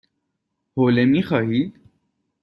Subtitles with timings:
[0.75, 1.75] حوله می خواهید؟